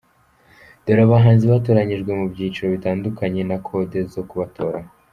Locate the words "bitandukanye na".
2.75-3.57